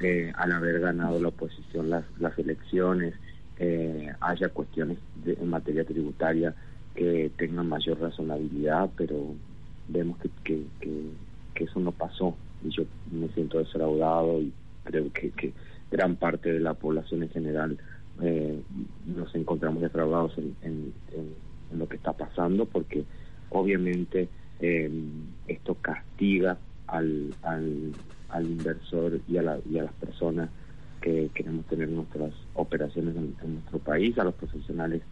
eh, 0.00 0.32
al 0.34 0.50
haber 0.50 0.80
ganado 0.80 1.20
la 1.20 1.28
oposición 1.28 1.90
las, 1.90 2.04
las 2.18 2.36
elecciones 2.38 3.14
haya 4.20 4.48
cuestiones 4.48 4.96
en 5.26 5.50
materia 5.50 5.84
tributaria 5.84 6.54
que 6.94 7.30
tengan 7.36 7.68
mayor 7.68 8.00
razonabilidad, 8.00 8.88
pero 8.96 9.34
vemos 9.86 10.18
que, 10.18 10.64
que, 10.80 11.10
que 11.54 11.64
eso 11.64 11.78
no 11.78 11.92
pasó 11.92 12.34
y 12.62 12.70
yo 12.70 12.84
me 13.10 13.28
siento 13.28 13.58
defraudado 13.58 14.40
y 14.40 14.52
creo 14.84 15.12
que, 15.12 15.30
que 15.30 15.52
gran 15.90 16.16
parte 16.16 16.52
de 16.52 16.60
la 16.60 16.74
población 16.74 17.22
en 17.22 17.30
general 17.30 17.78
eh, 18.22 18.60
nos 19.06 19.34
encontramos 19.34 19.82
defraudados 19.82 20.36
en, 20.38 20.54
en, 20.62 20.92
lo 21.78 21.88
que 21.88 21.96
está 21.96 22.12
pasando 22.12 22.66
porque 22.66 23.04
obviamente 23.50 24.28
eh, 24.60 24.90
esto 25.46 25.76
castiga 25.76 26.58
al, 26.88 27.32
al, 27.42 27.92
al 28.28 28.46
inversor 28.46 29.20
y 29.28 29.36
a, 29.36 29.42
la, 29.42 29.58
y 29.70 29.78
a 29.78 29.84
las 29.84 29.92
personas 29.94 30.50
que 31.00 31.30
queremos 31.32 31.64
tener 31.66 31.88
nuestras 31.88 32.32
operaciones 32.54 33.14
en, 33.16 33.54
nuestro 33.54 33.78
país, 33.78 34.18
a 34.18 34.24
los 34.24 34.34
profesionales 34.34 35.02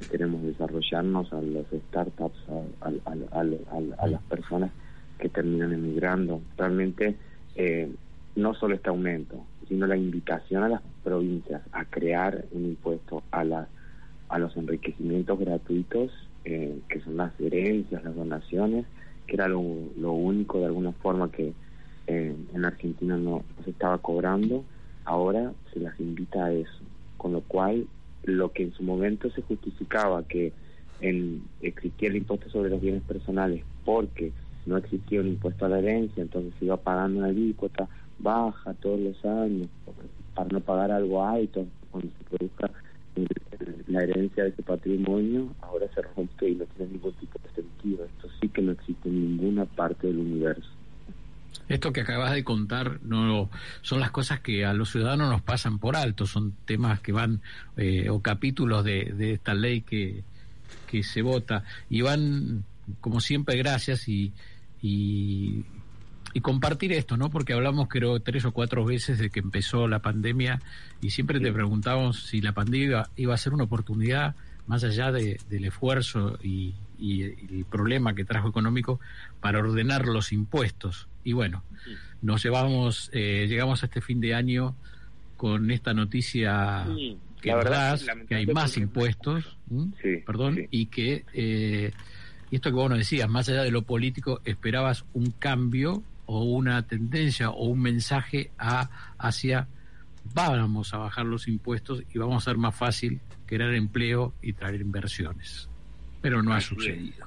que 0.00 0.06
queremos 0.06 0.42
desarrollarnos, 0.42 1.32
a 1.32 1.42
las 1.42 1.66
startups, 1.88 2.38
a, 2.80 4.00
a 4.00 4.06
las 4.06 4.22
personas 4.22 4.70
que 5.18 5.28
terminan 5.28 5.72
emigrando. 5.72 6.40
Realmente 6.56 7.16
eh, 7.56 7.90
no 8.36 8.54
solo 8.54 8.74
este 8.74 8.88
aumento, 8.88 9.44
sino 9.68 9.86
la 9.86 9.96
invitación 9.96 10.62
a 10.64 10.68
las 10.68 10.82
provincias 11.02 11.62
a 11.72 11.84
crear 11.84 12.44
un 12.52 12.64
impuesto 12.64 13.22
a 13.30 13.44
las 13.44 13.68
a 14.28 14.38
los 14.38 14.56
enriquecimientos 14.56 15.38
gratuitos, 15.38 16.10
eh, 16.44 16.78
que 16.88 17.00
son 17.00 17.16
las 17.16 17.38
herencias, 17.38 18.02
las 18.02 18.16
donaciones, 18.16 18.84
que 19.26 19.36
era 19.36 19.48
lo, 19.48 19.60
único 19.60 20.58
de 20.58 20.66
alguna 20.66 20.92
forma 20.92 21.30
que 21.30 21.52
eh, 22.06 22.34
en 22.52 22.64
Argentina 22.64 23.16
no, 23.16 23.44
se 23.64 23.70
estaba 23.70 23.98
cobrando, 23.98 24.64
ahora 25.04 25.52
se 25.72 25.80
las 25.80 25.98
invita 26.00 26.46
a 26.46 26.52
eso, 26.52 26.80
con 27.16 27.32
lo 27.32 27.42
cual 27.42 27.86
lo 28.24 28.52
que 28.52 28.64
en 28.64 28.72
su 28.72 28.82
momento 28.82 29.30
se 29.30 29.42
justificaba 29.42 30.22
que 30.24 30.52
en, 31.00 31.42
existía 31.60 32.08
el 32.08 32.16
impuesto 32.16 32.48
sobre 32.50 32.70
los 32.70 32.80
bienes 32.80 33.02
personales 33.02 33.62
porque 33.84 34.32
no 34.66 34.76
existía 34.76 35.20
un 35.20 35.28
impuesto 35.28 35.66
a 35.66 35.68
la 35.68 35.78
herencia, 35.78 36.22
entonces 36.22 36.52
se 36.58 36.66
iba 36.66 36.76
pagando 36.76 37.20
una 37.20 37.28
alícuota 37.28 37.88
baja 38.18 38.74
todos 38.74 39.00
los 39.00 39.24
años 39.24 39.68
para 40.34 40.48
no 40.50 40.60
pagar 40.60 40.90
algo 40.90 41.24
alto 41.24 41.66
cuando 41.90 42.10
se 42.18 42.24
produzca 42.24 42.70
la 43.86 44.02
herencia 44.02 44.42
de 44.42 44.50
ese 44.50 44.62
patrimonio, 44.62 45.54
ahora 45.60 45.86
se 45.94 46.02
rompe 46.02 46.48
y 46.48 46.54
no 46.56 46.64
tiene 46.64 46.92
ningún 46.92 47.12
tipo 47.14 47.38
de 47.38 47.62
sentido. 47.62 48.04
Esto 48.04 48.28
sí 48.40 48.48
que 48.48 48.60
no 48.60 48.72
existe 48.72 49.08
en 49.08 49.36
ninguna 49.36 49.64
parte 49.64 50.08
del 50.08 50.18
universo. 50.18 50.68
Esto 51.68 51.92
que 51.92 52.00
acabas 52.00 52.32
de 52.34 52.42
contar 52.42 52.98
no 53.04 53.48
son 53.82 54.00
las 54.00 54.10
cosas 54.10 54.40
que 54.40 54.64
a 54.64 54.72
los 54.72 54.90
ciudadanos 54.90 55.30
nos 55.30 55.42
pasan 55.42 55.78
por 55.78 55.94
alto, 55.94 56.26
son 56.26 56.54
temas 56.64 57.00
que 57.00 57.12
van 57.12 57.40
eh, 57.76 58.10
o 58.10 58.20
capítulos 58.20 58.84
de, 58.84 59.12
de 59.16 59.34
esta 59.34 59.54
ley 59.54 59.82
que, 59.82 60.24
que 60.88 61.04
se 61.04 61.22
vota 61.22 61.62
y 61.88 62.02
van 62.02 62.64
como 63.00 63.20
siempre 63.20 63.56
gracias 63.56 64.08
y, 64.08 64.32
y 64.86 65.64
y 66.34 66.40
compartir 66.40 66.92
esto, 66.92 67.16
¿no? 67.16 67.30
Porque 67.30 67.52
hablamos 67.52 67.88
creo 67.88 68.20
tres 68.20 68.44
o 68.44 68.52
cuatro 68.52 68.84
veces 68.84 69.18
de 69.18 69.30
que 69.30 69.38
empezó 69.38 69.86
la 69.86 70.00
pandemia 70.00 70.60
y 71.00 71.10
siempre 71.10 71.38
te 71.38 71.52
preguntábamos 71.52 72.24
si 72.24 72.40
la 72.40 72.52
pandemia 72.52 73.08
iba, 73.16 73.34
a 73.34 73.38
ser 73.38 73.54
una 73.54 73.64
oportunidad 73.64 74.34
más 74.66 74.82
allá 74.82 75.12
de, 75.12 75.40
del 75.48 75.64
esfuerzo 75.64 76.36
y, 76.42 76.74
el 76.98 77.66
problema 77.68 78.14
que 78.14 78.24
trajo 78.24 78.48
económico 78.48 78.98
para 79.40 79.58
ordenar 79.58 80.06
los 80.06 80.32
impuestos. 80.32 81.06
Y 81.22 81.34
bueno, 81.34 81.62
nos 82.22 82.42
llevamos, 82.42 83.10
eh, 83.12 83.46
llegamos 83.46 83.82
a 83.82 83.86
este 83.86 84.00
fin 84.00 84.20
de 84.20 84.34
año 84.34 84.74
con 85.36 85.70
esta 85.70 85.92
noticia 85.92 86.86
que 87.42 87.50
la 87.50 87.56
verdad, 87.56 88.00
que 88.26 88.34
hay 88.36 88.46
más 88.46 88.78
impuestos, 88.78 89.58
perdón, 90.24 90.66
y 90.70 90.86
que 90.86 91.24
eh, 91.34 91.92
y 92.54 92.58
esto 92.58 92.70
que 92.70 92.76
vos 92.76 92.88
nos 92.88 93.00
decías, 93.00 93.28
más 93.28 93.48
allá 93.48 93.64
de 93.64 93.72
lo 93.72 93.82
político, 93.82 94.40
esperabas 94.44 95.04
un 95.12 95.32
cambio 95.32 96.04
o 96.26 96.44
una 96.44 96.86
tendencia 96.86 97.50
o 97.50 97.64
un 97.64 97.82
mensaje 97.82 98.52
a, 98.58 98.90
hacia 99.18 99.66
vamos 100.32 100.94
a 100.94 100.98
bajar 100.98 101.26
los 101.26 101.48
impuestos 101.48 102.04
y 102.14 102.16
vamos 102.16 102.46
a 102.46 102.50
ser 102.52 102.56
más 102.56 102.76
fácil 102.76 103.18
crear 103.46 103.74
empleo 103.74 104.34
y 104.40 104.52
traer 104.52 104.82
inversiones. 104.82 105.68
Pero 106.22 106.44
no 106.44 106.54
ha 106.54 106.60
sucedido. 106.60 107.26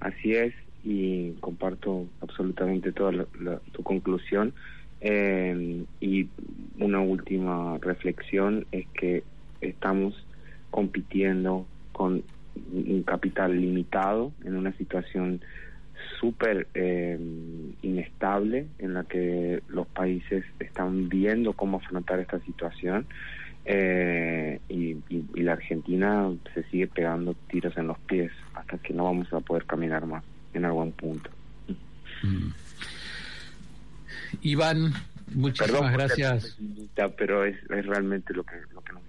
Así 0.00 0.32
es, 0.32 0.52
y 0.82 1.30
comparto 1.34 2.08
absolutamente 2.20 2.90
toda 2.90 3.24
tu 3.70 3.84
conclusión. 3.84 4.52
Eh, 5.00 5.84
y 6.00 6.26
una 6.80 6.98
última 6.98 7.78
reflexión 7.78 8.66
es 8.72 8.88
que 8.88 9.22
estamos 9.60 10.14
compitiendo 10.72 11.64
con 11.92 12.24
un 12.72 13.02
capital 13.02 13.58
limitado 13.60 14.32
en 14.44 14.56
una 14.56 14.72
situación 14.72 15.40
súper 16.20 16.68
eh, 16.74 17.18
inestable 17.82 18.66
en 18.78 18.94
la 18.94 19.04
que 19.04 19.62
los 19.68 19.86
países 19.88 20.44
están 20.58 21.08
viendo 21.08 21.52
cómo 21.52 21.78
afrontar 21.78 22.20
esta 22.20 22.40
situación 22.40 23.06
eh, 23.64 24.60
y, 24.68 24.96
la 25.40 25.52
Argentina 25.52 26.30
se 26.54 26.62
sigue 26.64 26.86
pegando 26.86 27.34
tiros 27.48 27.76
en 27.76 27.88
los 27.88 27.98
pies 27.98 28.30
hasta 28.54 28.78
que 28.78 28.92
no 28.92 29.04
vamos 29.04 29.32
a 29.32 29.40
poder 29.40 29.64
caminar 29.64 30.06
más 30.06 30.24
en 30.54 30.64
algún 30.64 30.92
punto. 30.92 31.30
Mm. 32.22 32.52
Iván, 34.42 34.92
muchísimas 35.34 35.92
gracias. 35.92 36.58
Pero 37.16 37.44
es, 37.44 37.56
es 37.70 37.86
realmente 37.86 38.34
lo 38.34 38.44
que, 38.44 38.54
lo 38.72 38.80
que 38.82 38.92
nos 38.92 39.02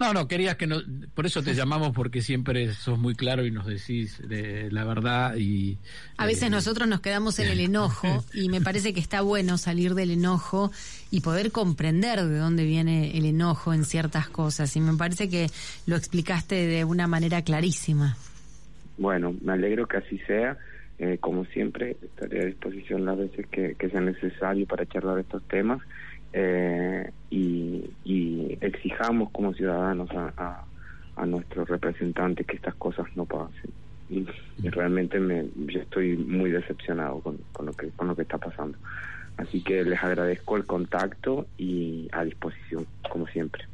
no, 0.00 0.12
no, 0.12 0.28
querías 0.28 0.56
que 0.56 0.66
no, 0.66 0.76
por 1.14 1.26
eso 1.26 1.42
te 1.42 1.54
llamamos 1.54 1.92
porque 1.92 2.22
siempre 2.22 2.72
sos 2.72 2.98
muy 2.98 3.14
claro 3.14 3.44
y 3.44 3.50
nos 3.50 3.66
decís 3.66 4.20
de 4.26 4.70
la 4.70 4.84
verdad 4.84 5.36
y... 5.36 5.78
A 6.16 6.26
veces 6.26 6.44
eh, 6.44 6.50
nosotros 6.50 6.88
nos 6.88 7.00
quedamos 7.00 7.38
en 7.38 7.48
el 7.48 7.60
enojo 7.60 8.24
y 8.34 8.48
me 8.48 8.60
parece 8.60 8.92
que 8.94 9.00
está 9.00 9.20
bueno 9.20 9.58
salir 9.58 9.94
del 9.94 10.10
enojo 10.10 10.72
y 11.10 11.20
poder 11.20 11.52
comprender 11.52 12.24
de 12.24 12.38
dónde 12.38 12.64
viene 12.64 13.16
el 13.16 13.26
enojo 13.26 13.72
en 13.72 13.84
ciertas 13.84 14.28
cosas 14.28 14.74
y 14.76 14.80
me 14.80 14.96
parece 14.96 15.28
que 15.28 15.48
lo 15.86 15.96
explicaste 15.96 16.66
de 16.66 16.84
una 16.84 17.06
manera 17.06 17.42
clarísima. 17.42 18.16
Bueno, 18.98 19.34
me 19.42 19.52
alegro 19.52 19.86
que 19.86 19.98
así 19.98 20.18
sea. 20.26 20.56
Eh, 20.98 21.18
como 21.20 21.44
siempre, 21.46 21.96
estaré 22.02 22.42
a 22.42 22.46
disposición 22.46 23.04
las 23.04 23.18
veces 23.18 23.46
que, 23.48 23.74
que 23.74 23.88
sea 23.90 24.00
necesario 24.00 24.66
para 24.66 24.86
charlar 24.86 25.18
estos 25.18 25.42
temas 25.48 25.80
eh, 26.32 27.10
y, 27.30 28.58
exijamos 28.60 29.30
como 29.30 29.52
ciudadanos 29.54 30.08
a, 30.12 30.64
a, 31.16 31.26
nuestros 31.26 31.68
representantes 31.68 32.46
que 32.46 32.56
estas 32.56 32.74
cosas 32.76 33.06
no 33.16 33.24
pasen. 33.24 33.70
Y, 34.08 34.24
realmente 34.68 35.18
me, 35.18 35.46
yo 35.66 35.80
estoy 35.80 36.16
muy 36.16 36.50
decepcionado 36.50 37.20
con, 37.20 37.38
con, 37.52 37.66
lo 37.66 37.72
que, 37.72 37.88
con 37.88 38.08
lo 38.08 38.14
que 38.14 38.22
está 38.22 38.38
pasando. 38.38 38.78
Así 39.36 39.62
que 39.62 39.82
les 39.82 40.02
agradezco 40.02 40.56
el 40.56 40.64
contacto 40.66 41.46
y 41.58 42.08
a 42.12 42.24
disposición, 42.24 42.86
como 43.10 43.26
siempre. 43.28 43.64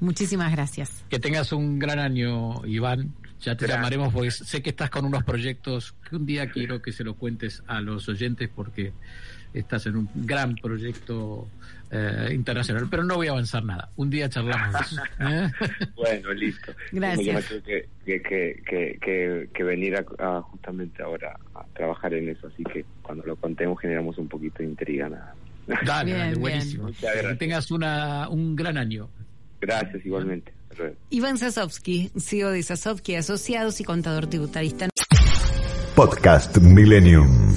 Muchísimas 0.00 0.50
gracias. 0.52 1.04
Que 1.10 1.18
tengas 1.18 1.52
un 1.52 1.78
gran 1.78 1.98
año, 1.98 2.64
Iván. 2.64 3.12
Ya 3.40 3.56
te 3.56 3.66
llamaremos 3.66 4.12
porque 4.12 4.30
sé 4.30 4.62
que 4.62 4.70
estás 4.70 4.90
con 4.90 5.04
unos 5.04 5.24
proyectos 5.24 5.94
que 6.08 6.16
un 6.16 6.26
día 6.26 6.50
quiero 6.50 6.82
que 6.82 6.92
se 6.92 7.04
lo 7.04 7.14
cuentes 7.14 7.62
a 7.66 7.80
los 7.80 8.08
oyentes 8.08 8.50
porque 8.54 8.92
estás 9.54 9.86
en 9.86 9.96
un 9.96 10.08
gran 10.14 10.54
proyecto 10.56 11.48
eh, 11.90 12.28
internacional, 12.32 12.86
pero 12.90 13.02
no 13.02 13.16
voy 13.16 13.28
a 13.28 13.32
avanzar 13.32 13.64
nada. 13.64 13.90
Un 13.96 14.10
día 14.10 14.28
charlamos. 14.28 15.00
¿eh? 15.20 15.50
bueno, 15.96 16.32
listo. 16.32 16.72
Gracias. 16.92 17.46
que, 17.64 17.88
que, 18.04 19.48
que, 19.52 19.64
venir 19.64 19.96
a, 19.96 20.40
justamente 20.42 21.02
ahora 21.02 21.38
a 21.54 21.64
trabajar 21.74 22.14
en 22.14 22.28
eso, 22.28 22.46
así 22.46 22.62
que 22.64 22.84
cuando 23.02 23.24
lo 23.24 23.36
contemos 23.36 23.80
generamos 23.80 24.18
un 24.18 24.28
poquito 24.28 24.58
de 24.58 24.66
intriga. 24.66 25.08
Nada. 25.08 25.34
Dale, 25.84 26.34
buenísimo. 26.34 26.90
Que 26.92 27.34
tengas 27.38 27.70
una, 27.70 28.28
un 28.28 28.54
gran 28.54 28.76
año. 28.76 29.08
Gracias, 29.60 30.04
igualmente. 30.04 30.52
Iván 31.10 31.38
Sasovsky, 31.38 32.10
CEO 32.18 32.50
de 32.50 32.62
Sasovsky 32.62 33.16
Asociados 33.16 33.80
y 33.80 33.84
contador 33.84 34.26
tributarista. 34.26 34.88
Podcast 35.94 36.58
Millennium. 36.58 37.56